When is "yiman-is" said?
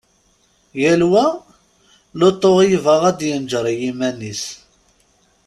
3.81-4.43